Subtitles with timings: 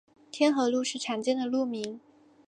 [0.31, 1.99] 天河路是常见的路名。